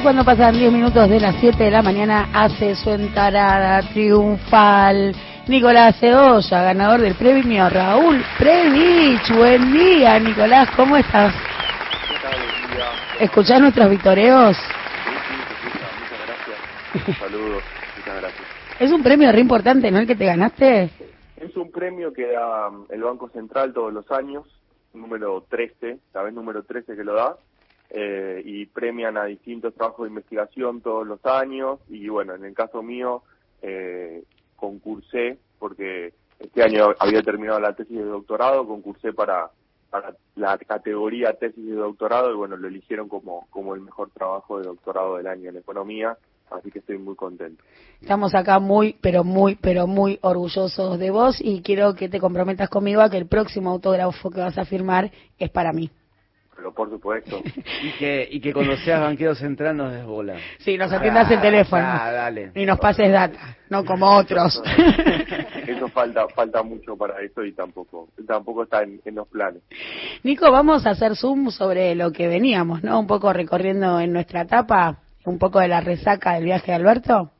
Y 0.00 0.02
cuando 0.02 0.24
pasan 0.24 0.54
10 0.54 0.72
minutos 0.72 1.10
de 1.10 1.20
las 1.20 1.36
7 1.40 1.62
de 1.62 1.70
la 1.70 1.82
mañana, 1.82 2.30
hace 2.32 2.74
su 2.74 2.88
entrada 2.88 3.82
triunfal 3.92 5.14
Nicolás 5.46 6.00
Cedoya, 6.00 6.62
ganador 6.62 7.02
del 7.02 7.14
premio 7.16 7.68
Raúl 7.68 8.24
Previch. 8.38 9.30
Buen 9.36 9.70
día, 9.74 10.18
Nicolás, 10.18 10.70
¿cómo 10.74 10.96
estás? 10.96 11.34
¿Qué 11.34 12.14
tal? 12.22 12.40
Día. 12.74 12.86
¿Escuchás 13.20 13.60
nuestros 13.60 13.90
vitoreos? 13.90 14.56
Sí, 14.56 15.10
sí. 15.28 15.68
Muchas 15.68 16.26
gracias. 16.26 17.18
Saludos. 17.18 17.62
Muchas 17.98 18.20
gracias. 18.22 18.48
Es 18.78 18.92
un 18.92 19.02
premio 19.02 19.30
re 19.30 19.40
importante, 19.40 19.90
¿no? 19.90 19.98
El 19.98 20.06
que 20.06 20.16
te 20.16 20.24
ganaste. 20.24 20.88
Es 21.36 21.54
un 21.58 21.70
premio 21.70 22.14
que 22.14 22.26
da 22.26 22.70
el 22.88 23.02
Banco 23.02 23.28
Central 23.28 23.74
todos 23.74 23.92
los 23.92 24.10
años, 24.10 24.46
número 24.94 25.44
13, 25.50 25.98
la 26.14 26.22
vez 26.22 26.32
número 26.32 26.62
13 26.62 26.96
que 26.96 27.04
lo 27.04 27.12
da, 27.12 27.36
eh, 27.90 28.40
y 28.44 28.66
premian 28.66 29.16
a 29.16 29.24
distintos 29.24 29.74
trabajos 29.74 30.04
de 30.04 30.10
investigación 30.10 30.80
todos 30.80 31.06
los 31.06 31.24
años, 31.26 31.80
y 31.88 32.08
bueno, 32.08 32.34
en 32.34 32.44
el 32.44 32.54
caso 32.54 32.82
mío, 32.82 33.22
eh, 33.62 34.22
concursé, 34.56 35.38
porque 35.58 36.12
este 36.38 36.62
año 36.62 36.94
había 36.98 37.22
terminado 37.22 37.58
la 37.58 37.74
tesis 37.74 37.98
de 37.98 38.04
doctorado, 38.04 38.66
concursé 38.66 39.12
para, 39.12 39.50
para 39.90 40.14
la 40.36 40.56
categoría 40.58 41.32
tesis 41.32 41.66
de 41.66 41.74
doctorado, 41.74 42.30
y 42.32 42.36
bueno, 42.36 42.56
lo 42.56 42.68
eligieron 42.68 43.08
como, 43.08 43.48
como 43.50 43.74
el 43.74 43.80
mejor 43.80 44.10
trabajo 44.10 44.58
de 44.58 44.68
doctorado 44.68 45.16
del 45.16 45.26
año 45.26 45.50
en 45.50 45.56
economía, 45.56 46.16
así 46.50 46.70
que 46.70 46.78
estoy 46.78 46.98
muy 46.98 47.16
contento. 47.16 47.62
Estamos 48.00 48.34
acá 48.34 48.60
muy, 48.60 48.96
pero 49.00 49.24
muy, 49.24 49.56
pero 49.56 49.86
muy 49.86 50.18
orgullosos 50.22 50.98
de 50.98 51.10
vos 51.10 51.38
y 51.40 51.62
quiero 51.62 51.94
que 51.94 52.08
te 52.08 52.20
comprometas 52.20 52.68
conmigo 52.68 53.00
a 53.00 53.10
que 53.10 53.18
el 53.18 53.26
próximo 53.26 53.70
autógrafo 53.70 54.30
que 54.30 54.40
vas 54.40 54.58
a 54.58 54.64
firmar 54.64 55.10
es 55.38 55.50
para 55.50 55.72
mí. 55.72 55.90
Pero 56.60 56.74
por 56.74 56.90
supuesto, 56.90 57.40
Y 57.82 57.92
que, 57.92 58.28
y 58.30 58.38
que 58.38 58.52
cuando 58.52 58.76
seas 58.76 59.00
banquero 59.00 59.34
central 59.34 59.78
nos 59.78 59.92
des 59.94 60.04
bola. 60.04 60.36
Sí, 60.58 60.76
nos 60.76 60.92
atiendas 60.92 61.30
el 61.30 61.40
teléfono. 61.40 61.82
Ah, 61.82 62.12
dale. 62.12 62.52
Y 62.54 62.66
nos 62.66 62.78
pases 62.78 63.10
data, 63.10 63.56
no 63.70 63.82
como 63.82 64.14
otros. 64.18 64.62
eso 65.66 65.88
falta 65.88 66.28
falta 66.28 66.62
mucho 66.62 66.98
para 66.98 67.22
eso 67.22 67.42
y 67.42 67.52
tampoco 67.52 68.10
tampoco 68.26 68.64
está 68.64 68.82
en, 68.82 69.00
en 69.06 69.14
los 69.14 69.26
planes. 69.28 69.62
Nico, 70.22 70.52
vamos 70.52 70.84
a 70.84 70.90
hacer 70.90 71.16
zoom 71.16 71.50
sobre 71.50 71.94
lo 71.94 72.12
que 72.12 72.28
veníamos, 72.28 72.82
¿no? 72.82 73.00
Un 73.00 73.06
poco 73.06 73.32
recorriendo 73.32 73.98
en 73.98 74.12
nuestra 74.12 74.42
etapa, 74.42 74.98
un 75.24 75.38
poco 75.38 75.60
de 75.60 75.68
la 75.68 75.80
resaca 75.80 76.34
del 76.34 76.44
viaje 76.44 76.72
de 76.72 76.76
Alberto. 76.76 77.30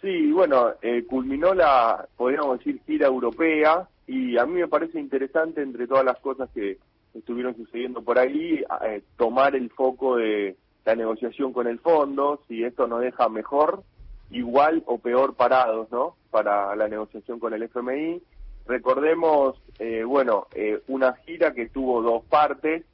Sí, 0.00 0.32
bueno, 0.32 0.68
eh, 0.80 1.04
culminó 1.06 1.52
la, 1.52 2.06
podríamos 2.16 2.56
decir, 2.58 2.80
gira 2.86 3.06
europea 3.06 3.86
y 4.06 4.38
a 4.38 4.46
mí 4.46 4.60
me 4.60 4.68
parece 4.68 4.98
interesante 4.98 5.60
entre 5.60 5.86
todas 5.86 6.06
las 6.06 6.18
cosas 6.20 6.48
que 6.54 6.78
estuvieron 7.14 7.56
sucediendo 7.56 8.02
por 8.02 8.18
ahí, 8.18 8.64
eh, 8.84 9.02
tomar 9.16 9.54
el 9.54 9.70
foco 9.70 10.16
de 10.16 10.56
la 10.84 10.94
negociación 10.94 11.52
con 11.52 11.66
el 11.66 11.78
fondo, 11.78 12.42
si 12.48 12.64
esto 12.64 12.86
nos 12.86 13.00
deja 13.00 13.28
mejor, 13.28 13.82
igual 14.30 14.82
o 14.86 14.98
peor 14.98 15.34
parados, 15.34 15.90
¿no? 15.90 16.16
Para 16.30 16.74
la 16.74 16.88
negociación 16.88 17.38
con 17.38 17.54
el 17.54 17.62
FMI. 17.64 18.20
Recordemos, 18.66 19.60
eh, 19.78 20.04
bueno, 20.04 20.46
eh, 20.54 20.80
una 20.88 21.14
gira 21.14 21.52
que 21.52 21.68
tuvo 21.68 22.02
dos 22.02 22.24
partes, 22.24 22.84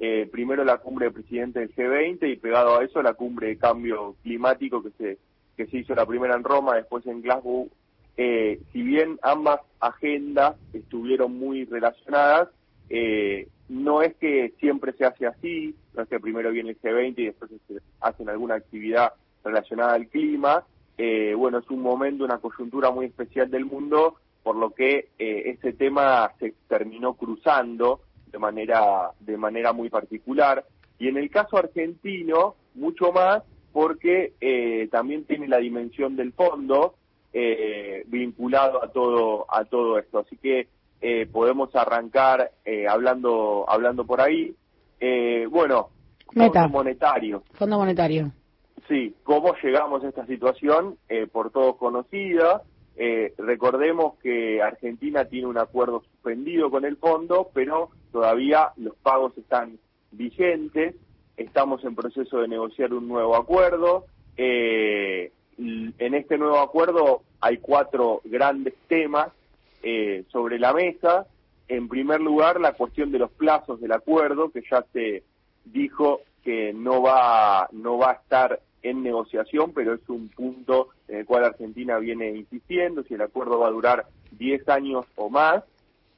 eh, 0.00 0.28
primero 0.30 0.64
la 0.64 0.78
cumbre 0.78 1.06
de 1.06 1.12
presidentes 1.12 1.74
del 1.74 1.90
G20 1.90 2.30
y 2.32 2.36
pegado 2.36 2.78
a 2.78 2.84
eso 2.84 3.02
la 3.02 3.14
cumbre 3.14 3.48
de 3.48 3.58
cambio 3.58 4.16
climático 4.22 4.82
que 4.82 4.90
se, 4.90 5.18
que 5.56 5.66
se 5.66 5.78
hizo 5.78 5.94
la 5.94 6.06
primera 6.06 6.34
en 6.34 6.44
Roma, 6.44 6.76
después 6.76 7.06
en 7.06 7.22
Glasgow. 7.22 7.68
Eh, 8.16 8.60
si 8.72 8.82
bien 8.82 9.18
ambas 9.22 9.60
agendas 9.80 10.56
estuvieron 10.72 11.36
muy 11.36 11.64
relacionadas, 11.64 12.48
eh, 12.88 13.48
no 13.68 14.02
es 14.02 14.14
que 14.16 14.52
siempre 14.60 14.92
se 14.92 15.04
hace 15.04 15.26
así, 15.26 15.74
no 15.94 16.02
es 16.02 16.08
que 16.08 16.20
primero 16.20 16.50
viene 16.50 16.70
el 16.70 16.80
G20 16.80 17.14
y 17.18 17.26
después 17.26 17.50
se 17.68 17.80
hacen 18.00 18.28
alguna 18.28 18.56
actividad 18.56 19.12
relacionada 19.42 19.94
al 19.94 20.08
clima. 20.08 20.64
Eh, 20.98 21.34
bueno, 21.36 21.58
es 21.58 21.70
un 21.70 21.80
momento, 21.80 22.24
una 22.24 22.38
coyuntura 22.38 22.90
muy 22.90 23.06
especial 23.06 23.50
del 23.50 23.64
mundo, 23.64 24.16
por 24.42 24.56
lo 24.56 24.70
que 24.70 25.08
eh, 25.18 25.56
ese 25.58 25.72
tema 25.72 26.30
se 26.38 26.54
terminó 26.68 27.14
cruzando 27.14 28.00
de 28.30 28.38
manera, 28.38 29.10
de 29.20 29.36
manera 29.36 29.72
muy 29.72 29.88
particular. 29.88 30.64
Y 30.98 31.08
en 31.08 31.16
el 31.16 31.30
caso 31.30 31.56
argentino, 31.56 32.54
mucho 32.74 33.12
más, 33.12 33.42
porque 33.72 34.34
eh, 34.40 34.88
también 34.92 35.24
tiene 35.24 35.48
la 35.48 35.58
dimensión 35.58 36.14
del 36.16 36.32
fondo 36.32 36.94
eh, 37.32 38.04
vinculado 38.06 38.82
a 38.84 38.88
todo, 38.88 39.46
a 39.48 39.64
todo 39.64 39.98
esto. 39.98 40.20
Así 40.20 40.36
que 40.36 40.68
eh, 41.06 41.26
podemos 41.30 41.68
arrancar 41.76 42.52
eh, 42.64 42.88
hablando, 42.88 43.66
hablando 43.68 44.06
por 44.06 44.22
ahí. 44.22 44.54
Eh, 44.98 45.46
bueno, 45.50 45.90
Meta. 46.32 46.62
fondo 46.62 46.78
monetario. 46.78 47.42
Fondo 47.52 47.76
Monetario. 47.76 48.32
Sí, 48.88 49.14
cómo 49.22 49.54
llegamos 49.62 50.02
a 50.02 50.08
esta 50.08 50.24
situación, 50.24 50.96
eh, 51.10 51.26
por 51.26 51.50
todos 51.50 51.76
conocida. 51.76 52.62
Eh, 52.96 53.34
recordemos 53.36 54.14
que 54.22 54.62
Argentina 54.62 55.26
tiene 55.26 55.46
un 55.46 55.58
acuerdo 55.58 56.02
suspendido 56.10 56.70
con 56.70 56.86
el 56.86 56.96
fondo, 56.96 57.50
pero 57.52 57.90
todavía 58.10 58.70
los 58.78 58.96
pagos 58.96 59.36
están 59.36 59.78
vigentes. 60.10 60.94
Estamos 61.36 61.84
en 61.84 61.96
proceso 61.96 62.38
de 62.38 62.48
negociar 62.48 62.94
un 62.94 63.08
nuevo 63.08 63.36
acuerdo. 63.36 64.06
Eh, 64.38 65.32
en 65.58 66.14
este 66.14 66.38
nuevo 66.38 66.60
acuerdo 66.60 67.24
hay 67.42 67.58
cuatro 67.58 68.22
grandes 68.24 68.72
temas 68.88 69.28
eh, 69.84 70.24
sobre 70.32 70.58
la 70.58 70.72
mesa. 70.72 71.26
En 71.68 71.88
primer 71.88 72.20
lugar, 72.20 72.60
la 72.60 72.72
cuestión 72.72 73.12
de 73.12 73.18
los 73.18 73.30
plazos 73.30 73.80
del 73.80 73.92
acuerdo, 73.92 74.50
que 74.50 74.62
ya 74.70 74.84
se 74.92 75.22
dijo 75.64 76.20
que 76.42 76.72
no 76.74 77.02
va, 77.02 77.68
no 77.72 77.98
va 77.98 78.10
a 78.10 78.14
estar 78.14 78.60
en 78.82 79.02
negociación, 79.02 79.72
pero 79.72 79.94
es 79.94 80.08
un 80.08 80.28
punto 80.28 80.88
en 81.08 81.18
el 81.18 81.26
cual 81.26 81.44
Argentina 81.44 81.98
viene 81.98 82.30
insistiendo, 82.30 83.02
si 83.04 83.14
el 83.14 83.22
acuerdo 83.22 83.60
va 83.60 83.68
a 83.68 83.72
durar 83.72 84.06
10 84.32 84.68
años 84.68 85.06
o 85.16 85.30
más. 85.30 85.62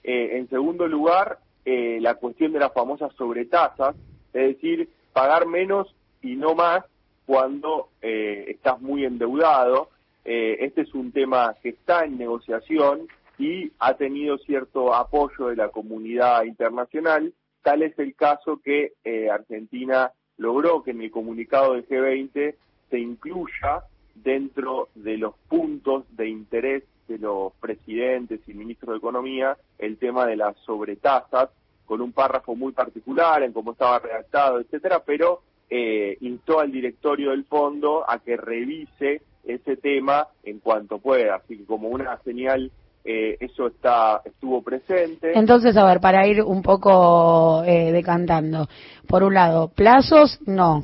Eh, 0.03 0.37
en 0.39 0.49
segundo 0.49 0.87
lugar, 0.87 1.39
eh, 1.65 1.99
la 2.01 2.15
cuestión 2.15 2.53
de 2.53 2.61
las 2.61 2.73
famosas 2.73 3.13
sobretasas, 3.15 3.97
es 4.33 4.55
decir, 4.55 4.89
pagar 5.13 5.47
menos 5.47 5.93
y 6.23 6.37
no 6.37 6.55
más 6.55 6.85
cuando 7.27 7.89
eh, 8.01 8.45
estás 8.49 8.81
muy 8.81 9.05
endeudado. 9.05 9.91
Eh, 10.25 10.59
este 10.61 10.83
es 10.83 10.95
un 10.95 11.13
tema 11.13 11.55
que 11.63 11.71
está 11.71 12.05
en 12.05 12.19
negociación 12.19 13.09
y 13.39 13.73
ha 13.79 13.95
tenido 13.95 14.39
cierto 14.39 14.95
apoyo 14.95 15.49
de 15.49 15.57
la 15.57 15.69
comunidad 15.69 16.45
internacional. 16.45 17.33
Tal 17.63 17.83
es 17.83 17.99
el 17.99 18.15
caso 18.15 18.61
que 18.63 18.93
eh, 19.05 19.29
Argentina 19.31 20.13
logró 20.39 20.83
que 20.83 20.93
en 20.93 21.03
el 21.03 21.11
comunicado 21.11 21.75
del 21.75 21.89
G20 21.89 22.55
se 22.91 22.99
incluya 22.99 23.83
dentro 24.15 24.89
de 24.95 25.19
los 25.19 25.35
puntos 25.49 26.05
de 26.17 26.29
interés 26.29 26.85
de 27.09 27.19
los 27.19 27.53
presidentes 27.61 28.41
y 28.47 28.55
ministros 28.55 28.95
de 28.95 28.99
Economía 28.99 29.57
el 29.79 29.99
tema 29.99 30.27
de 30.27 30.37
las 30.37 30.57
sobretasas, 30.59 31.51
con 31.85 32.01
un 32.01 32.13
párrafo 32.13 32.55
muy 32.57 32.73
particular 32.73 33.43
en 33.43 33.53
cómo 33.53 33.73
estaba 33.73 34.01
redactado, 34.01 34.59
etcétera, 34.59 35.03
pero 35.05 35.43
eh, 35.71 36.17
instó 36.21 36.61
al 36.61 36.73
directorio 36.73 37.31
del 37.31 37.45
fondo 37.45 38.09
a 38.09 38.19
que 38.19 38.37
revise 38.37 39.23
ese 39.45 39.77
tema 39.77 40.27
en 40.43 40.59
cuanto 40.59 40.99
pueda. 40.99 41.37
Así 41.37 41.59
que 41.59 41.65
como 41.65 41.89
una 41.89 42.19
señal, 42.23 42.73
eh, 43.07 43.37
eso 43.41 43.69
está 43.69 44.21
estuvo 44.25 44.63
presente. 44.63 45.33
Entonces, 45.39 45.77
a 45.77 45.85
ver, 45.87 46.01
para 46.01 46.27
ir 46.27 46.43
un 46.43 46.63
poco 46.63 47.63
eh, 47.65 47.93
decantando. 47.93 48.69
Por 49.07 49.23
un 49.23 49.35
lado, 49.35 49.69
plazos, 49.69 50.41
no. 50.47 50.83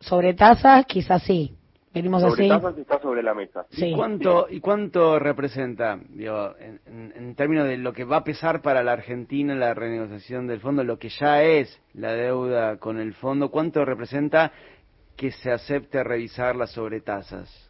Sobre 0.00 0.34
tasas, 0.34 0.86
quizás 0.86 1.22
sí. 1.24 1.54
Venimos 1.92 2.22
sobre 2.22 2.42
así. 2.42 2.48
tasas 2.48 2.76
está 2.78 3.00
sobre 3.00 3.22
la 3.22 3.34
mesa. 3.34 3.66
Sí. 3.70 3.86
¿Y 3.86 3.94
cuánto, 3.94 4.46
¿Y 4.50 4.60
cuánto 4.60 5.18
representa, 5.18 5.98
digo, 6.10 6.52
en, 6.58 6.80
en- 6.86 7.12
en 7.16 7.34
términos 7.36 7.68
de 7.68 7.76
lo 7.78 7.92
que 7.92 8.04
va 8.04 8.16
a 8.18 8.24
pesar 8.24 8.62
para 8.62 8.82
la 8.82 8.92
Argentina 8.92 9.54
la 9.54 9.74
renegociación 9.74 10.46
del 10.48 10.60
fondo, 10.60 10.82
lo 10.82 10.98
que 10.98 11.08
ya 11.08 11.42
es 11.42 11.80
la 11.94 12.12
deuda 12.12 12.78
con 12.78 12.98
el 12.98 13.14
fondo, 13.14 13.50
cuánto 13.50 13.84
representa 13.84 14.50
que 15.16 15.30
se 15.30 15.52
acepte 15.52 16.02
revisar 16.02 16.56
las 16.56 16.72
sobretasas? 16.72 17.63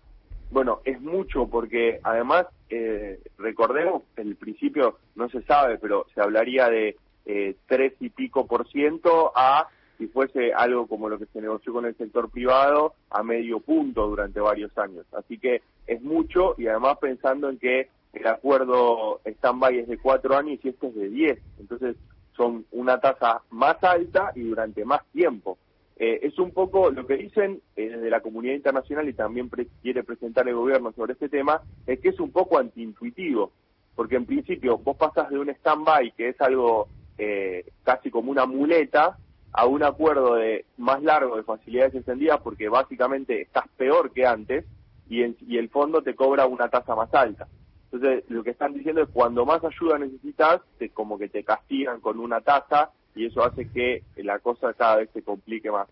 Bueno, 0.54 0.82
es 0.84 1.00
mucho 1.00 1.48
porque 1.48 1.98
además, 2.04 2.46
eh, 2.70 3.18
recordemos, 3.38 4.04
el 4.14 4.36
principio 4.36 4.98
no 5.16 5.28
se 5.28 5.42
sabe, 5.42 5.78
pero 5.78 6.06
se 6.14 6.20
hablaría 6.20 6.68
de 6.68 6.96
eh, 7.26 7.56
tres 7.66 7.94
y 7.98 8.08
pico 8.10 8.46
por 8.46 8.68
ciento 8.68 9.32
a, 9.34 9.66
si 9.98 10.06
fuese 10.06 10.52
algo 10.52 10.86
como 10.86 11.08
lo 11.08 11.18
que 11.18 11.26
se 11.26 11.40
negoció 11.40 11.72
con 11.72 11.86
el 11.86 11.96
sector 11.96 12.30
privado, 12.30 12.94
a 13.10 13.24
medio 13.24 13.58
punto 13.58 14.06
durante 14.06 14.38
varios 14.38 14.70
años. 14.78 15.04
Así 15.12 15.38
que 15.38 15.62
es 15.88 16.00
mucho 16.02 16.54
y 16.56 16.68
además 16.68 16.98
pensando 17.00 17.50
en 17.50 17.58
que 17.58 17.88
el 18.12 18.26
acuerdo 18.28 19.22
stand-by 19.24 19.80
es 19.80 19.88
de 19.88 19.98
cuatro 19.98 20.36
años 20.36 20.60
y 20.62 20.68
este 20.68 20.86
es 20.86 20.94
de 20.94 21.08
diez. 21.08 21.42
Entonces 21.58 21.96
son 22.36 22.64
una 22.70 23.00
tasa 23.00 23.42
más 23.50 23.82
alta 23.82 24.30
y 24.36 24.42
durante 24.42 24.84
más 24.84 25.04
tiempo. 25.10 25.58
Eh, 25.96 26.20
es 26.22 26.38
un 26.38 26.50
poco 26.50 26.90
lo 26.90 27.06
que 27.06 27.16
dicen 27.16 27.60
eh, 27.76 27.88
desde 27.88 28.10
la 28.10 28.20
comunidad 28.20 28.54
internacional 28.54 29.08
y 29.08 29.12
también 29.12 29.48
pre- 29.48 29.68
quiere 29.80 30.02
presentar 30.02 30.48
el 30.48 30.56
gobierno 30.56 30.92
sobre 30.92 31.12
este 31.12 31.28
tema, 31.28 31.62
es 31.86 32.00
que 32.00 32.08
es 32.08 32.18
un 32.18 32.32
poco 32.32 32.58
antiintuitivo, 32.58 33.52
porque 33.94 34.16
en 34.16 34.26
principio 34.26 34.78
vos 34.78 34.96
pasás 34.96 35.30
de 35.30 35.38
un 35.38 35.50
stand-by, 35.50 36.12
que 36.16 36.30
es 36.30 36.40
algo 36.40 36.88
eh, 37.16 37.64
casi 37.84 38.10
como 38.10 38.30
una 38.32 38.44
muleta, 38.44 39.18
a 39.52 39.66
un 39.66 39.84
acuerdo 39.84 40.34
de 40.34 40.64
más 40.78 41.00
largo 41.00 41.36
de 41.36 41.44
facilidades 41.44 41.94
extendidas 41.94 42.40
porque 42.40 42.68
básicamente 42.68 43.42
estás 43.42 43.68
peor 43.76 44.10
que 44.10 44.26
antes 44.26 44.64
y, 45.08 45.22
y 45.22 45.58
el 45.58 45.68
fondo 45.68 46.02
te 46.02 46.16
cobra 46.16 46.44
una 46.46 46.68
tasa 46.68 46.96
más 46.96 47.14
alta. 47.14 47.46
Entonces, 47.92 48.24
lo 48.28 48.42
que 48.42 48.50
están 48.50 48.72
diciendo 48.74 49.00
es 49.02 49.08
cuando 49.10 49.46
más 49.46 49.62
ayuda 49.62 49.96
necesitas, 49.96 50.60
te, 50.78 50.88
como 50.88 51.16
que 51.16 51.28
te 51.28 51.44
castigan 51.44 52.00
con 52.00 52.18
una 52.18 52.40
tasa 52.40 52.90
y 53.14 53.26
eso 53.26 53.44
hace 53.44 53.68
que 53.68 54.02
la 54.16 54.38
cosa 54.38 54.72
cada 54.74 54.96
vez 54.96 55.10
se 55.12 55.22
complique 55.22 55.70
más. 55.70 55.88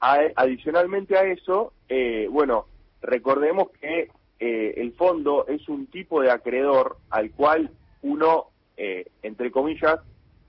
adicionalmente 0.00 1.16
a 1.16 1.24
eso, 1.24 1.72
eh, 1.88 2.28
bueno, 2.30 2.66
recordemos 3.00 3.70
que 3.80 4.10
eh, 4.40 4.74
el 4.76 4.92
fondo 4.92 5.46
es 5.46 5.68
un 5.68 5.86
tipo 5.86 6.20
de 6.20 6.30
acreedor 6.30 6.98
al 7.10 7.30
cual 7.30 7.70
uno, 8.02 8.46
eh, 8.76 9.06
entre 9.22 9.50
comillas, 9.50 10.00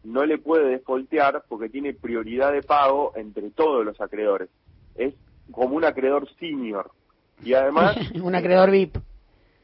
no 0.04 0.26
le 0.26 0.38
puede 0.38 0.70
desfoltear 0.70 1.44
porque 1.48 1.70
tiene 1.70 1.94
prioridad 1.94 2.52
de 2.52 2.62
pago 2.62 3.14
entre 3.16 3.50
todos 3.52 3.86
los 3.86 4.00
acreedores. 4.02 4.50
Es 4.96 5.14
como 5.52 5.76
un 5.76 5.86
acreedor 5.86 6.28
senior. 6.40 6.92
Y 7.44 7.54
además... 7.54 7.98
un 8.22 8.36
acreedor 8.36 8.72
VIP. 8.72 8.98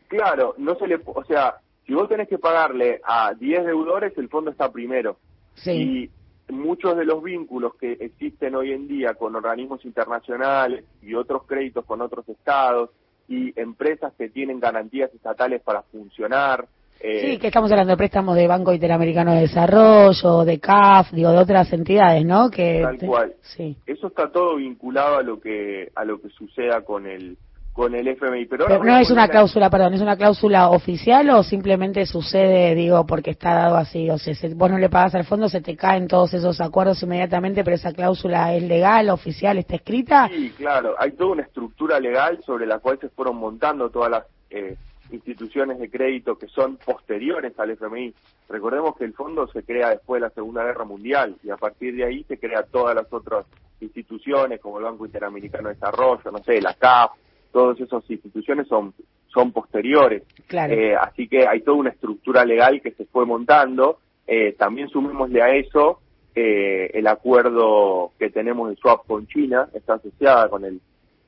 Claro, 0.07 0.55
no 0.57 0.75
se 0.75 0.87
le... 0.87 0.99
O 1.05 1.23
sea, 1.25 1.55
si 1.85 1.93
vos 1.93 2.09
tenés 2.09 2.27
que 2.27 2.37
pagarle 2.37 3.01
a 3.03 3.33
10 3.33 3.65
deudores, 3.65 4.17
el 4.17 4.29
fondo 4.29 4.51
está 4.51 4.71
primero. 4.71 5.17
Sí. 5.55 5.71
Y 5.71 6.09
muchos 6.51 6.97
de 6.97 7.05
los 7.05 7.23
vínculos 7.23 7.75
que 7.75 7.93
existen 7.93 8.55
hoy 8.55 8.71
en 8.71 8.87
día 8.87 9.13
con 9.15 9.35
organismos 9.35 9.83
internacionales 9.85 10.85
y 11.01 11.13
otros 11.13 11.43
créditos 11.45 11.85
con 11.85 12.01
otros 12.01 12.27
estados 12.29 12.89
y 13.27 13.59
empresas 13.59 14.13
que 14.17 14.29
tienen 14.29 14.59
garantías 14.59 15.13
estatales 15.13 15.61
para 15.61 15.81
funcionar, 15.83 16.67
eh, 17.03 17.31
sí, 17.31 17.37
que 17.39 17.47
estamos 17.47 17.71
hablando 17.71 17.91
de 17.91 17.97
préstamos 17.97 18.35
de 18.35 18.47
Banco 18.47 18.73
Interamericano 18.73 19.33
de 19.33 19.41
Desarrollo, 19.41 20.45
de 20.45 20.59
CAF, 20.59 21.11
digo, 21.11 21.31
de 21.31 21.37
otras 21.39 21.73
entidades, 21.73 22.23
¿no? 22.23 22.51
Que, 22.51 22.81
tal 22.83 22.97
cual. 22.99 23.35
Sí. 23.41 23.75
Eso 23.87 24.07
está 24.07 24.31
todo 24.31 24.57
vinculado 24.57 25.17
a 25.17 25.23
lo 25.23 25.39
que 25.39 25.91
a 25.95 26.05
lo 26.05 26.21
que 26.21 26.29
suceda 26.29 26.81
con 26.81 27.07
el 27.07 27.37
con 27.73 27.95
el 27.95 28.07
FMI. 28.07 28.45
Pero, 28.45 28.83
no 28.83 28.97
es 28.97 29.09
una 29.11 29.27
cláusula, 29.27 29.69
perdón, 29.69 29.93
¿es 29.93 30.01
una 30.01 30.17
cláusula 30.17 30.69
oficial 30.69 31.29
o 31.29 31.43
simplemente 31.43 32.05
sucede, 32.05 32.75
digo, 32.75 33.05
porque 33.05 33.31
está 33.31 33.53
dado 33.53 33.77
así? 33.77 34.09
O 34.09 34.17
sea, 34.17 34.33
si 34.33 34.53
vos 34.53 34.69
no 34.69 34.77
le 34.77 34.89
pagas 34.89 35.15
al 35.15 35.25
fondo, 35.25 35.47
se 35.47 35.61
te 35.61 35.75
caen 35.75 36.07
todos 36.07 36.33
esos 36.33 36.59
acuerdos 36.59 37.01
inmediatamente, 37.03 37.63
pero 37.63 37.75
esa 37.75 37.93
cláusula 37.93 38.53
es 38.53 38.63
legal, 38.63 39.09
oficial, 39.09 39.57
está 39.57 39.75
escrita. 39.75 40.27
Sí, 40.27 40.53
claro, 40.57 40.95
hay 40.97 41.11
toda 41.11 41.31
una 41.31 41.43
estructura 41.43 41.99
legal 41.99 42.39
sobre 42.45 42.65
la 42.65 42.79
cual 42.79 42.99
se 42.99 43.09
fueron 43.09 43.37
montando 43.37 43.89
todas 43.89 44.11
las 44.11 44.25
eh, 44.49 44.75
instituciones 45.11 45.79
de 45.79 45.89
crédito 45.89 46.37
que 46.37 46.47
son 46.47 46.77
posteriores 46.77 47.57
al 47.57 47.71
FMI. 47.71 48.13
Recordemos 48.49 48.97
que 48.97 49.05
el 49.05 49.13
fondo 49.13 49.47
se 49.47 49.63
crea 49.63 49.89
después 49.89 50.21
de 50.21 50.27
la 50.27 50.33
Segunda 50.33 50.63
Guerra 50.63 50.83
Mundial 50.83 51.35
y 51.43 51.49
a 51.49 51.57
partir 51.57 51.95
de 51.95 52.05
ahí 52.05 52.23
se 52.25 52.37
crea 52.37 52.63
todas 52.63 52.95
las 52.95 53.11
otras 53.11 53.45
instituciones 53.79 54.59
como 54.59 54.77
el 54.77 54.83
Banco 54.83 55.05
Interamericano 55.05 55.69
de 55.69 55.75
Desarrollo, 55.75 56.31
no 56.31 56.39
sé, 56.43 56.61
la 56.61 56.73
CAF, 56.73 57.11
todas 57.51 57.79
esas 57.79 58.03
instituciones 58.09 58.67
son, 58.67 58.93
son 59.27 59.51
posteriores. 59.51 60.23
Eh, 60.51 60.95
así 60.95 61.27
que 61.27 61.47
hay 61.47 61.61
toda 61.61 61.77
una 61.77 61.89
estructura 61.89 62.45
legal 62.45 62.81
que 62.81 62.91
se 62.91 63.05
fue 63.05 63.25
montando. 63.25 63.99
Eh, 64.27 64.53
también 64.57 64.89
sumémosle 64.89 65.41
a 65.41 65.55
eso 65.55 65.99
eh, 66.33 66.89
el 66.93 67.07
acuerdo 67.07 68.11
que 68.17 68.29
tenemos 68.29 68.69
de 68.69 68.75
swap 68.77 69.05
con 69.05 69.27
China, 69.27 69.67
está 69.73 69.95
asociada 69.95 70.49
con 70.49 70.63
el 70.63 70.79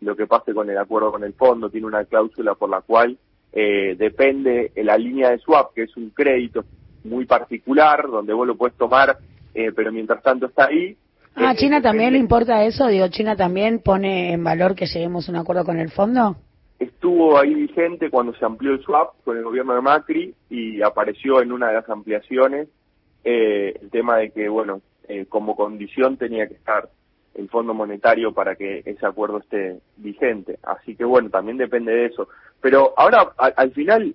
lo 0.03 0.15
que 0.15 0.27
pase 0.27 0.53
con 0.53 0.69
el 0.69 0.77
acuerdo 0.77 1.11
con 1.11 1.23
el 1.23 1.33
fondo, 1.33 1.69
tiene 1.69 1.87
una 1.87 2.03
cláusula 2.05 2.55
por 2.55 2.69
la 2.69 2.81
cual 2.81 3.17
eh, 3.51 3.95
depende 3.97 4.71
de 4.75 4.83
la 4.83 4.97
línea 4.97 5.29
de 5.29 5.39
swap, 5.39 5.73
que 5.73 5.83
es 5.83 5.95
un 5.95 6.09
crédito 6.09 6.65
muy 7.03 7.25
particular, 7.25 8.07
donde 8.09 8.33
vos 8.33 8.47
lo 8.47 8.55
puedes 8.55 8.75
tomar, 8.77 9.17
eh, 9.53 9.71
pero 9.75 9.91
mientras 9.91 10.21
tanto 10.21 10.47
está 10.47 10.65
ahí. 10.65 10.97
Ah, 11.35 11.51
eh, 11.51 11.55
¿China 11.55 11.81
también 11.81 12.13
le 12.13 12.19
importa 12.19 12.63
eso? 12.63 12.87
Digo, 12.87 13.07
¿China 13.09 13.35
también 13.35 13.79
pone 13.79 14.33
en 14.33 14.43
valor 14.43 14.75
que 14.75 14.85
lleguemos 14.85 15.27
a 15.27 15.31
un 15.31 15.37
acuerdo 15.37 15.65
con 15.65 15.79
el 15.79 15.91
fondo? 15.91 16.35
Estuvo 16.79 17.37
ahí 17.37 17.53
vigente 17.53 18.09
cuando 18.09 18.33
se 18.35 18.45
amplió 18.45 18.73
el 18.73 18.83
swap 18.83 19.13
con 19.23 19.37
el 19.37 19.43
gobierno 19.43 19.73
de 19.75 19.81
Macri 19.81 20.33
y 20.49 20.81
apareció 20.81 21.41
en 21.41 21.51
una 21.51 21.67
de 21.67 21.75
las 21.75 21.89
ampliaciones 21.89 22.67
eh, 23.23 23.73
el 23.81 23.89
tema 23.89 24.17
de 24.17 24.31
que, 24.31 24.49
bueno, 24.49 24.81
como 25.29 25.55
condición 25.55 26.17
tenía 26.17 26.47
que 26.47 26.55
estar 26.55 26.89
el 27.35 27.49
Fondo 27.49 27.73
Monetario 27.73 28.33
para 28.33 28.55
que 28.55 28.83
ese 28.85 29.05
acuerdo 29.05 29.39
esté 29.39 29.79
vigente. 29.97 30.59
Así 30.63 30.95
que 30.95 31.05
bueno, 31.05 31.29
también 31.29 31.57
depende 31.57 31.91
de 31.91 32.05
eso. 32.05 32.27
Pero 32.61 32.93
ahora, 32.95 33.33
al 33.37 33.71
final, 33.71 34.13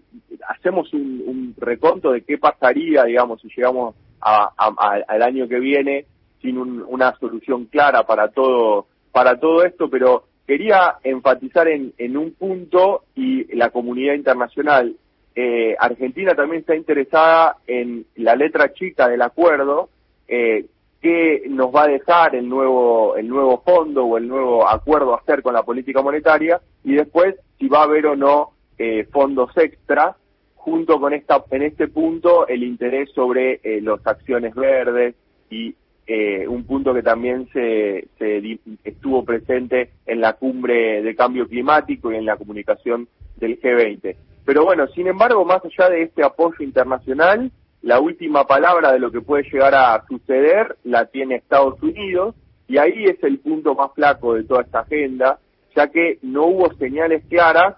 hacemos 0.48 0.92
un, 0.94 1.54
reconto 1.58 2.12
de 2.12 2.22
qué 2.22 2.38
pasaría, 2.38 3.04
digamos, 3.04 3.40
si 3.40 3.48
llegamos 3.48 3.94
al 4.20 5.22
año 5.22 5.48
que 5.48 5.58
viene 5.58 6.06
sin 6.40 6.58
una 6.58 7.16
solución 7.18 7.66
clara 7.66 8.04
para 8.04 8.28
todo, 8.28 8.86
para 9.12 9.38
todo 9.38 9.64
esto, 9.64 9.88
pero 9.88 10.24
quería 10.46 10.96
enfatizar 11.02 11.68
en, 11.68 11.92
en 11.98 12.16
un 12.16 12.32
punto 12.32 13.04
y 13.14 13.54
la 13.54 13.70
comunidad 13.70 14.14
internacional. 14.14 14.96
Eh, 15.34 15.76
Argentina 15.78 16.34
también 16.34 16.60
está 16.60 16.74
interesada 16.74 17.58
en 17.66 18.06
la 18.16 18.34
letra 18.34 18.72
chica 18.72 19.08
del 19.08 19.22
acuerdo, 19.22 19.88
eh, 20.26 20.66
qué 21.00 21.44
nos 21.48 21.74
va 21.74 21.84
a 21.84 21.88
dejar 21.88 22.34
el 22.34 22.48
nuevo, 22.48 23.16
el 23.16 23.28
nuevo 23.28 23.62
fondo 23.64 24.04
o 24.04 24.18
el 24.18 24.26
nuevo 24.26 24.68
acuerdo 24.68 25.14
a 25.14 25.18
hacer 25.18 25.42
con 25.42 25.54
la 25.54 25.62
política 25.62 26.02
monetaria 26.02 26.60
y 26.84 26.94
después 26.94 27.36
si 27.58 27.68
va 27.68 27.80
a 27.80 27.84
haber 27.84 28.06
o 28.06 28.16
no 28.16 28.50
eh, 28.78 29.06
fondos 29.12 29.56
extra 29.56 30.16
junto 30.56 31.00
con 31.00 31.12
esta, 31.14 31.44
en 31.50 31.62
este 31.62 31.88
punto 31.88 32.46
el 32.48 32.62
interés 32.62 33.10
sobre 33.14 33.60
eh, 33.62 33.80
las 33.80 34.04
acciones 34.06 34.54
verdes 34.54 35.14
y 35.50 35.74
eh, 36.10 36.48
un 36.48 36.64
punto 36.64 36.94
que 36.94 37.02
también 37.02 37.48
se, 37.52 38.08
se 38.18 38.58
estuvo 38.82 39.26
presente 39.26 39.90
en 40.06 40.22
la 40.22 40.32
cumbre 40.32 41.02
de 41.02 41.14
cambio 41.14 41.46
climático 41.46 42.10
y 42.10 42.16
en 42.16 42.24
la 42.24 42.38
comunicación 42.38 43.08
del 43.36 43.60
G20. 43.60 44.16
Pero 44.46 44.64
bueno, 44.64 44.86
sin 44.88 45.06
embargo, 45.06 45.44
más 45.44 45.60
allá 45.62 45.90
de 45.90 46.04
este 46.04 46.24
apoyo 46.24 46.64
internacional, 46.64 47.52
la 47.82 48.00
última 48.00 48.46
palabra 48.46 48.90
de 48.90 48.98
lo 48.98 49.12
que 49.12 49.20
puede 49.20 49.42
llegar 49.52 49.74
a 49.74 50.02
suceder 50.08 50.78
la 50.82 51.04
tiene 51.04 51.36
Estados 51.36 51.80
Unidos 51.82 52.34
y 52.66 52.78
ahí 52.78 53.04
es 53.04 53.22
el 53.22 53.38
punto 53.40 53.74
más 53.74 53.92
flaco 53.92 54.32
de 54.32 54.44
toda 54.44 54.62
esta 54.62 54.80
agenda, 54.80 55.38
ya 55.76 55.88
que 55.88 56.18
no 56.22 56.46
hubo 56.46 56.72
señales 56.76 57.22
claras 57.28 57.76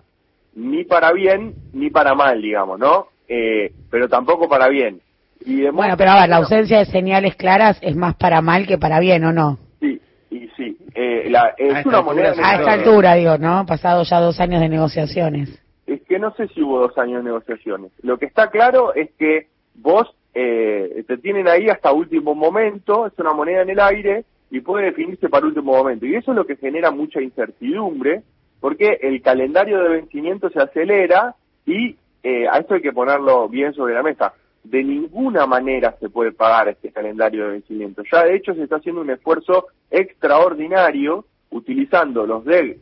ni 0.54 0.84
para 0.84 1.12
bien 1.12 1.56
ni 1.72 1.90
para 1.90 2.14
mal, 2.14 2.40
digamos, 2.40 2.78
¿no? 2.78 3.08
Eh, 3.26 3.72
pero 3.90 4.08
tampoco 4.08 4.48
para 4.48 4.68
bien. 4.68 5.00
Y 5.44 5.66
bueno, 5.68 5.96
pero 5.96 6.10
a 6.10 6.20
ver, 6.20 6.28
la 6.28 6.36
ausencia 6.36 6.78
de 6.78 6.84
señales 6.86 7.34
claras 7.36 7.78
es 7.82 7.96
más 7.96 8.14
para 8.16 8.42
mal 8.42 8.66
que 8.66 8.78
para 8.78 9.00
bien, 9.00 9.24
¿o 9.24 9.32
no? 9.32 9.58
Sí, 9.80 10.00
y 10.30 10.48
sí. 10.56 10.76
Eh, 10.94 11.32
es 11.56 11.86
una 11.86 12.02
moneda... 12.02 12.34
A 12.42 12.56
esta 12.56 12.72
altura, 12.72 13.14
digo, 13.14 13.38
¿no? 13.38 13.64
Pasado 13.66 14.02
ya 14.02 14.20
dos 14.20 14.38
años 14.40 14.60
de 14.60 14.68
negociaciones. 14.68 15.62
Es 15.86 16.02
que 16.02 16.18
no 16.18 16.34
sé 16.34 16.48
si 16.48 16.62
hubo 16.62 16.80
dos 16.80 16.96
años 16.98 17.18
de 17.18 17.30
negociaciones. 17.30 17.90
Lo 18.02 18.18
que 18.18 18.26
está 18.26 18.50
claro 18.50 18.94
es 18.94 19.10
que 19.18 19.48
vos 19.74 20.14
eh, 20.34 21.04
te 21.06 21.16
tienen 21.18 21.48
ahí 21.48 21.68
hasta 21.68 21.92
último 21.92 22.34
momento, 22.34 23.06
es 23.06 23.12
una 23.18 23.32
moneda 23.32 23.62
en 23.62 23.70
el 23.70 23.80
aire 23.80 24.24
y 24.50 24.60
puede 24.60 24.86
definirse 24.86 25.28
para 25.28 25.46
último 25.46 25.72
momento. 25.72 26.06
Y 26.06 26.14
eso 26.14 26.32
es 26.32 26.36
lo 26.36 26.46
que 26.46 26.56
genera 26.56 26.90
mucha 26.90 27.20
incertidumbre, 27.20 28.22
porque 28.60 28.98
el 29.02 29.22
calendario 29.22 29.82
de 29.82 29.88
vencimiento 29.88 30.50
se 30.50 30.60
acelera 30.60 31.34
y 31.66 31.96
eh, 32.22 32.46
a 32.50 32.58
esto 32.58 32.74
hay 32.74 32.82
que 32.82 32.92
ponerlo 32.92 33.48
bien 33.48 33.72
sobre 33.72 33.94
la 33.94 34.02
mesa. 34.02 34.34
De 34.62 34.84
ninguna 34.84 35.46
manera 35.46 35.96
se 36.00 36.10
puede 36.10 36.32
pagar 36.32 36.68
este 36.68 36.92
calendario 36.92 37.44
de 37.44 37.52
vencimiento. 37.52 38.02
Ya 38.10 38.24
de 38.24 38.36
hecho 38.36 38.54
se 38.54 38.64
está 38.64 38.76
haciendo 38.76 39.00
un 39.00 39.10
esfuerzo 39.10 39.66
extraordinario 39.90 41.24
utilizando 41.50 42.26
los 42.26 42.44
DEL 42.44 42.78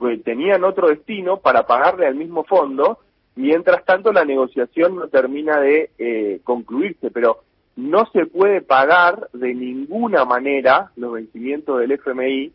que 0.00 0.18
tenían 0.18 0.64
otro 0.64 0.88
destino 0.88 1.38
para 1.38 1.66
pagarle 1.66 2.06
al 2.06 2.14
mismo 2.14 2.44
fondo 2.44 2.98
Mientras 3.36 3.84
tanto, 3.84 4.12
la 4.12 4.24
negociación 4.24 4.96
no 4.96 5.08
termina 5.08 5.60
de 5.60 5.90
eh, 5.98 6.40
concluirse, 6.42 7.10
pero 7.10 7.42
no 7.76 8.06
se 8.10 8.24
puede 8.24 8.62
pagar 8.62 9.28
de 9.34 9.54
ninguna 9.54 10.24
manera 10.24 10.90
los 10.96 11.12
vencimientos 11.12 11.78
del 11.78 11.92
FMI 11.92 12.50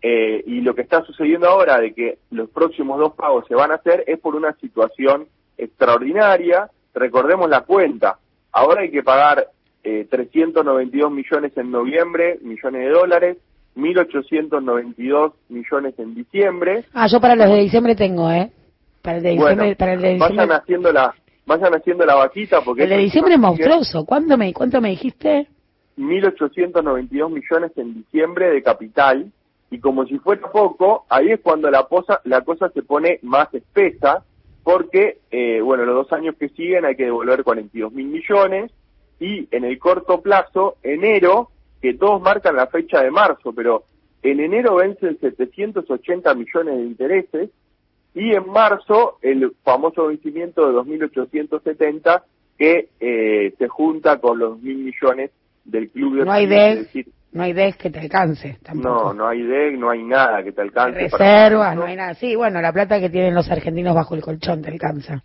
eh, 0.00 0.42
y 0.46 0.62
lo 0.62 0.74
que 0.74 0.80
está 0.80 1.04
sucediendo 1.04 1.46
ahora 1.46 1.78
de 1.78 1.92
que 1.92 2.18
los 2.30 2.48
próximos 2.48 2.98
dos 2.98 3.12
pagos 3.12 3.46
se 3.48 3.54
van 3.54 3.70
a 3.70 3.74
hacer 3.74 4.04
es 4.06 4.18
por 4.18 4.34
una 4.34 4.54
situación 4.54 5.26
extraordinaria. 5.58 6.70
Recordemos 6.98 7.48
la 7.48 7.62
cuenta. 7.62 8.18
Ahora 8.52 8.82
hay 8.82 8.90
que 8.90 9.02
pagar 9.02 9.48
eh, 9.84 10.06
392 10.10 11.10
millones 11.10 11.56
en 11.56 11.70
noviembre, 11.70 12.38
millones 12.42 12.82
de 12.82 12.90
dólares, 12.90 13.36
1.892 13.76 15.32
millones 15.48 15.94
en 15.98 16.14
diciembre. 16.14 16.84
Ah, 16.92 17.06
yo 17.06 17.20
para 17.20 17.36
los 17.36 17.48
de 17.48 17.60
diciembre 17.60 17.94
tengo, 17.94 18.30
¿eh? 18.30 18.50
Para 19.02 19.18
el 19.18 19.22
de 19.22 19.30
diciembre, 19.30 19.76
para 19.76 19.92
el 19.94 20.00
de 20.00 20.14
diciembre. 20.14 20.36
Vayan 20.36 20.60
haciendo 20.60 20.92
la, 20.92 21.14
vayan 21.46 21.74
haciendo 21.74 22.04
la 22.04 22.14
vaquita 22.16 22.60
porque... 22.62 22.82
El 22.82 22.90
de 22.90 22.98
diciembre 22.98 23.34
es 23.34 23.40
monstruoso. 23.40 24.04
¿Cuándo 24.04 24.36
me, 24.36 24.52
¿Cuánto 24.52 24.80
me 24.80 24.90
dijiste? 24.90 25.46
1.892 25.96 27.30
millones 27.30 27.72
en 27.76 27.94
diciembre 27.94 28.50
de 28.50 28.62
capital 28.62 29.32
y 29.70 29.78
como 29.80 30.06
si 30.06 30.18
fuera 30.18 30.50
poco, 30.50 31.04
ahí 31.08 31.30
es 31.30 31.40
cuando 31.40 31.70
la 31.70 31.84
cosa, 31.84 32.20
la 32.24 32.40
cosa 32.40 32.70
se 32.70 32.82
pone 32.82 33.18
más 33.22 33.52
espesa 33.52 34.24
porque, 34.68 35.16
eh, 35.30 35.62
bueno, 35.62 35.86
los 35.86 35.94
dos 35.94 36.12
años 36.12 36.34
que 36.38 36.50
siguen 36.50 36.84
hay 36.84 36.94
que 36.94 37.06
devolver 37.06 37.42
42 37.42 37.90
mil 37.90 38.08
millones 38.08 38.70
y 39.18 39.48
en 39.50 39.64
el 39.64 39.78
corto 39.78 40.20
plazo, 40.20 40.76
enero, 40.82 41.48
que 41.80 41.94
todos 41.94 42.20
marcan 42.20 42.54
la 42.54 42.66
fecha 42.66 43.02
de 43.02 43.10
marzo, 43.10 43.54
pero 43.54 43.84
en 44.22 44.40
enero 44.40 44.74
vencen 44.74 45.18
780 45.18 46.34
millones 46.34 46.76
de 46.76 46.82
intereses 46.82 47.50
y 48.14 48.34
en 48.34 48.46
marzo 48.50 49.16
el 49.22 49.54
famoso 49.64 50.08
vencimiento 50.08 50.70
de 50.70 50.78
2.870 50.80 52.22
que 52.58 52.90
eh, 53.00 53.54
se 53.56 53.68
junta 53.68 54.20
con 54.20 54.38
los 54.38 54.60
mil 54.60 54.76
millones 54.76 55.30
del 55.64 55.88
club 55.88 56.18
de 56.18 56.24
no 56.26 56.32
hay 56.32 56.46
DEC, 56.46 57.08
no 57.32 57.42
hay 57.42 57.52
DEC 57.52 57.76
que 57.76 57.90
te 57.90 58.00
alcance 58.00 58.58
tampoco. 58.62 58.88
No, 58.88 59.14
no 59.14 59.28
hay 59.28 59.42
DEC, 59.42 59.78
no 59.78 59.90
hay 59.90 60.02
nada 60.02 60.42
que 60.42 60.52
te 60.52 60.62
alcance. 60.62 60.98
Reservas, 60.98 61.76
no 61.76 61.84
hay 61.84 61.96
nada. 61.96 62.14
Sí, 62.14 62.34
bueno, 62.34 62.60
la 62.60 62.72
plata 62.72 62.98
que 63.00 63.10
tienen 63.10 63.34
los 63.34 63.50
argentinos 63.50 63.94
bajo 63.94 64.14
el 64.14 64.22
colchón 64.22 64.62
te 64.62 64.70
alcanza. 64.70 65.22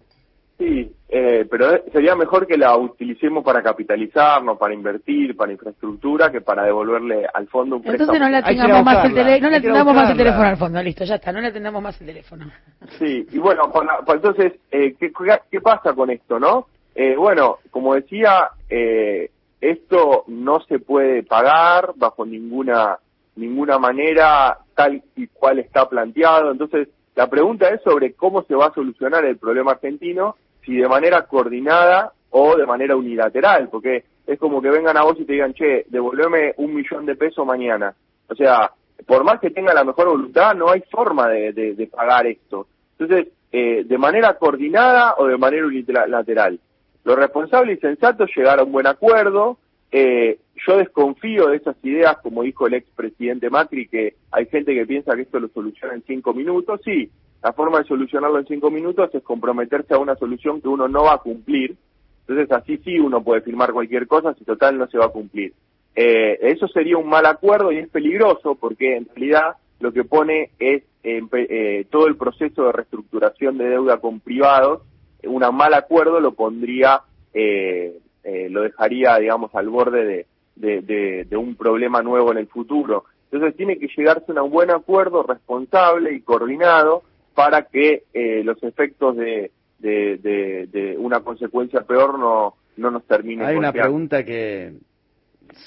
Sí, 0.57 0.91
eh, 1.10 1.45
pero 1.50 1.83
sería 1.91 2.15
mejor 2.15 2.45
que 2.45 2.57
la 2.57 2.77
utilicemos 2.77 3.43
para 3.43 3.62
capitalizarnos, 3.63 4.57
para 4.57 4.74
invertir, 4.74 5.36
para 5.36 5.51
infraestructura, 5.51 6.31
que 6.31 6.41
para 6.41 6.63
devolverle 6.63 7.25
al 7.33 7.48
fondo 7.48 7.77
un 7.77 7.81
préstamo. 7.81 8.13
Entonces 8.13 8.22
no 8.22 8.29
le 8.29 8.43
tengamos 8.43 8.83
más 8.83 9.05
el, 9.05 9.13
tele, 9.13 9.41
no 9.41 9.50
le 9.50 9.62
tengamos 9.62 9.95
más 9.95 10.12
el 10.12 10.17
teléfono 10.17 10.43
al 10.45 10.57
fondo, 10.57 10.83
listo, 10.83 11.03
ya 11.05 11.15
está, 11.15 11.31
no 11.31 11.41
le 11.41 11.51
tengamos 11.51 11.81
más 11.81 12.00
el 12.01 12.07
teléfono. 12.07 12.51
Sí, 13.00 13.25
y 13.31 13.38
bueno, 13.39 13.72
entonces, 14.07 14.53
eh, 14.72 14.95
¿qué, 15.00 15.12
¿qué 15.51 15.62
pasa 15.62 15.93
con 15.93 16.10
esto, 16.12 16.39
no? 16.39 16.67
Eh, 16.95 17.15
bueno, 17.15 17.57
como 17.72 17.95
decía, 17.95 18.50
eh, 18.69 19.31
esto 19.72 20.24
no 20.27 20.60
se 20.62 20.79
puede 20.79 21.24
pagar 21.24 21.93
bajo 21.96 22.25
ninguna 22.25 22.98
ninguna 23.36 23.79
manera 23.79 24.60
tal 24.75 25.01
y 25.15 25.27
cual 25.27 25.60
está 25.60 25.88
planteado. 25.89 26.51
Entonces, 26.51 26.89
la 27.15 27.29
pregunta 27.29 27.70
es 27.70 27.82
sobre 27.82 28.13
cómo 28.13 28.43
se 28.43 28.55
va 28.55 28.67
a 28.67 28.74
solucionar 28.74 29.25
el 29.25 29.38
problema 29.38 29.72
argentino, 29.72 30.36
si 30.63 30.75
de 30.75 30.88
manera 30.88 31.24
coordinada 31.24 32.12
o 32.29 32.55
de 32.55 32.65
manera 32.65 32.96
unilateral, 32.96 33.70
porque 33.70 34.03
es 34.25 34.39
como 34.39 34.62
que 34.62 34.70
vengan 34.70 34.98
a 34.98 35.03
vos 35.03 35.20
y 35.20 35.25
te 35.25 35.34
digan, 35.34 35.53
che, 35.53 35.86
devolveme 35.89 36.53
un 36.58 36.74
millón 36.74 37.05
de 37.05 37.15
pesos 37.15 37.46
mañana. 37.46 37.93
O 38.29 38.36
sea, 38.36 38.72
por 39.05 39.24
más 39.24 39.39
que 39.39 39.51
tenga 39.51 39.74
la 39.74 39.84
mejor 39.84 40.08
voluntad, 40.08 40.55
no 40.55 40.70
hay 40.70 40.82
forma 40.89 41.27
de, 41.29 41.53
de, 41.53 41.88
pagar 41.88 42.25
esto. 42.25 42.67
Entonces, 42.98 43.34
eh, 43.51 43.84
de 43.86 43.98
manera 43.98 44.36
coordinada 44.38 45.15
o 45.17 45.27
de 45.27 45.38
manera 45.38 45.67
unilateral. 45.67 46.60
Lo 47.03 47.15
responsable 47.15 47.74
y 47.74 47.77
sensato 47.77 48.24
es 48.24 48.36
llegar 48.36 48.60
a 48.60 48.63
un 48.63 48.72
buen 48.72 48.88
acuerdo. 48.88 49.57
Eh, 49.91 50.39
yo 50.65 50.77
desconfío 50.77 51.50
de 51.50 51.57
esas 51.57 51.75
ideas, 51.83 52.17
como 52.24 52.43
dijo 52.43 52.67
el 52.67 52.75
expresidente 52.75 53.50
Macri, 53.50 53.88
que 53.88 54.15
hay 54.31 54.45
gente 54.48 54.74
que 54.74 54.86
piensa 54.86 55.15
que 55.15 55.24
esto 55.24 55.39
lo 55.39 55.50
soluciona 55.50 55.93
en 55.93 56.03
cinco 56.03 56.33
minutos. 56.33 56.81
Sí, 56.83 57.10
la 57.43 57.53
forma 57.53 57.79
de 57.79 57.86
solucionarlo 57.86 58.39
en 58.39 58.48
cinco 58.48 58.72
minutos 58.72 59.13
es 59.13 59.22
comprometerse 59.22 59.93
a 59.93 60.00
una 60.00 60.15
solución 60.15 60.62
que 60.62 60.69
uno 60.69 60.88
no 60.88 61.03
va 61.03 61.15
a 61.15 61.17
cumplir. 61.19 61.75
Entonces 62.22 62.51
así 62.51 62.77
sí 62.77 63.00
uno 63.00 63.22
puede 63.22 63.41
firmar 63.41 63.74
cualquier 63.74 64.07
cosa 64.07 64.33
si 64.36 64.45
total 64.45 64.77
no 64.77 64.88
se 64.88 64.98
va 64.98 65.05
a 65.05 65.10
cumplir. 65.10 65.53
Eh, 65.95 66.39
eso 66.41 66.67
sería 66.69 66.98
un 66.98 67.10
mal 67.10 67.25
acuerdo 67.25 67.72
y 67.72 67.79
es 67.79 67.89
peligroso 67.89 68.55
porque 68.55 68.95
en 68.95 69.07
realidad 69.13 69.57
lo 69.79 69.91
que 69.91 70.05
pone 70.05 70.51
es 70.57 70.83
eh, 71.03 71.86
todo 71.91 72.07
el 72.07 72.15
proceso 72.15 72.63
de 72.63 72.72
reestructuración 72.72 73.57
de 73.57 73.69
deuda 73.69 73.98
con 73.98 74.22
privados 74.22 74.81
un 75.25 75.56
mal 75.56 75.74
acuerdo 75.74 76.20
lo 76.20 76.34
pondría, 76.34 77.01
eh, 77.34 78.00
eh, 78.24 78.50
lo 78.50 78.62
dejaría, 78.63 79.18
digamos, 79.18 79.53
al 79.56 79.70
borde 79.70 80.25
de, 80.56 81.25
de, 81.25 81.38
un 81.38 81.56
problema 81.56 82.01
nuevo 82.01 82.32
en 82.32 82.38
el 82.38 82.48
futuro. 82.48 83.06
Entonces 83.32 83.58
tiene 83.58 83.77
que 83.77 83.88
llegarse 83.88 84.32
a 84.36 84.44
un 84.44 84.51
buen 84.51 84.70
acuerdo 84.70 85.24
responsable 85.24 86.13
y 86.13 86.22
coordinado 86.22 87.03
para 87.34 87.63
que 87.63 88.03
eh, 88.13 88.44
los 88.44 88.62
efectos 88.63 89.18
de, 89.18 89.51
de, 89.80 90.96
una 91.00 91.22
consecuencia 91.22 91.82
peor 91.82 92.20
no, 92.20 92.56
no 92.77 92.92
nos 92.92 93.03
terminen. 93.06 93.46
Hay 93.46 93.56
una 93.56 93.72
pregunta 93.72 94.24
que 94.24 94.74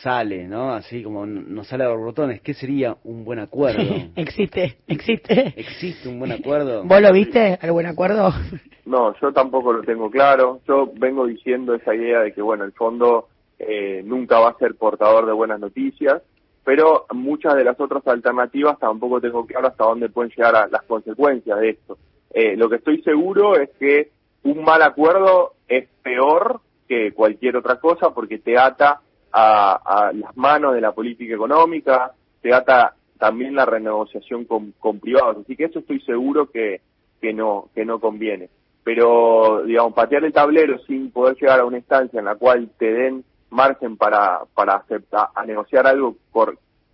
sale, 0.03 0.47
¿no? 0.47 0.73
Así 0.73 1.03
como 1.03 1.27
nos 1.27 1.67
sale 1.67 1.85
a 1.85 1.89
los 1.89 2.01
botones, 2.01 2.41
¿qué 2.41 2.55
sería 2.55 2.97
un 3.05 3.25
buen 3.25 3.39
acuerdo? 3.39 3.83
existe, 4.17 4.79
existe. 4.87 5.55
¿Existe 5.57 6.09
un 6.09 6.19
buen 6.19 6.33
acuerdo? 6.33 6.85
¿Vos 6.85 7.01
lo 7.01 7.13
viste, 7.13 7.59
el 7.61 7.73
buen 7.73 7.87
acuerdo? 7.87 8.31
No, 8.87 9.13
yo 9.21 9.33
tampoco 9.33 9.73
lo 9.73 9.83
tengo 9.83 10.09
claro. 10.09 10.61
Yo 10.69 10.89
vengo 10.95 11.27
diciendo 11.27 11.75
esa 11.75 11.93
idea 11.93 12.21
de 12.21 12.33
que, 12.33 12.41
bueno, 12.41 12.63
el 12.63 12.71
fondo 12.71 13.27
eh, 13.59 14.01
nunca 14.05 14.39
va 14.39 14.51
a 14.51 14.59
ser 14.59 14.77
portador 14.77 15.27
de 15.27 15.33
buenas 15.33 15.59
noticias, 15.59 16.23
pero 16.65 17.05
muchas 17.13 17.57
de 17.57 17.65
las 17.65 17.81
otras 17.81 18.07
alternativas 18.07 18.79
tampoco 18.79 19.21
tengo 19.21 19.45
claro 19.45 19.67
hasta 19.67 19.85
dónde 19.85 20.09
pueden 20.09 20.31
llegar 20.31 20.55
a 20.55 20.69
las 20.69 20.83
consecuencias 20.85 21.59
de 21.59 21.71
esto. 21.71 21.99
Eh, 22.33 22.57
lo 22.57 22.69
que 22.69 22.77
estoy 22.77 23.03
seguro 23.03 23.57
es 23.57 23.71
que 23.79 24.11
un 24.45 24.63
mal 24.63 24.83
acuerdo 24.83 25.55
es 25.67 25.89
peor 26.05 26.61
que 26.87 27.13
cualquier 27.13 27.57
otra 27.57 27.81
cosa 27.81 28.11
porque 28.11 28.39
te 28.39 28.57
ata 28.57 29.01
a, 29.39 30.13
las 30.15 30.37
manos 30.37 30.75
de 30.75 30.81
la 30.81 30.93
política 30.93 31.35
económica, 31.35 32.13
se 32.43 32.53
ata 32.53 32.95
también 33.19 33.55
la 33.55 33.67
renegociación 33.67 34.45
con, 34.45 34.73
privados. 35.01 35.39
Así 35.45 35.57
que 35.57 35.65
eso 35.65 35.81
estoy 35.81 36.01
seguro 36.01 36.51
que, 36.51 36.81
que, 37.21 37.33
no, 37.33 37.69
que 37.75 37.85
no 37.85 38.01
conviene. 38.01 38.49
Pero, 38.83 39.63
digamos, 39.65 39.95
patear 39.95 40.25
el 40.25 40.33
tablero 40.33 40.79
sin 40.87 41.11
poder 41.11 41.37
llegar 41.37 41.61
a 41.61 41.65
una 41.65 41.79
instancia 41.79 42.19
en 42.19 42.25
la 42.25 42.37
cual 42.37 42.71
te 42.79 42.93
den 42.93 43.25
margen 43.51 43.97
para, 43.97 44.41
para 44.55 44.77
aceptar, 44.77 45.29
a 45.35 45.45
negociar 45.45 45.87
algo 45.87 46.17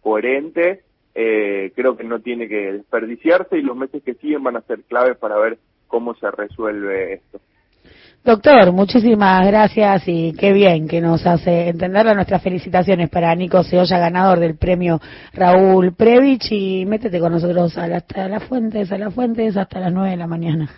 coherente, 0.01 0.83
eh, 1.15 1.73
creo 1.75 1.97
que 1.97 2.05
no 2.05 2.21
tiene 2.21 2.49
que 2.49 2.73
desperdiciarse 2.73 3.59
y 3.59 3.63
los 3.63 3.77
meses 3.77 4.03
que 4.03 4.15
siguen 4.15 4.43
van 4.43 4.57
a 4.57 4.63
ser 4.63 4.83
claves 4.85 5.17
para 5.19 5.37
ver 5.37 5.59
cómo 5.87 6.15
se 6.15 6.31
resuelve 6.31 7.15
esto. 7.15 7.41
Doctor, 8.25 8.71
muchísimas 8.71 9.45
gracias 9.45 10.05
y 10.07 10.33
qué 10.35 10.53
bien 10.53 10.87
que 10.87 11.01
nos 11.01 11.27
hace 11.27 11.71
entenderla. 11.71 12.15
Nuestras 12.15 12.41
felicitaciones 12.41 13.11
para 13.11 13.35
Nico 13.35 13.65
Seolla, 13.65 13.99
ganador 13.99 14.39
del 14.39 14.57
premio 14.57 15.01
Raúl 15.33 15.93
Previch 15.97 16.53
y 16.53 16.87
métete 16.87 17.19
con 17.19 17.33
nosotros 17.33 17.77
a, 17.77 17.89
las, 17.89 18.05
a 18.15 18.29
las 18.29 18.45
fuentes, 18.45 18.93
a 18.93 18.99
las 18.99 19.13
fuentes 19.13 19.57
hasta 19.57 19.81
las 19.81 19.93
nueve 19.93 20.11
de 20.11 20.17
la 20.19 20.29
mañana. 20.29 20.71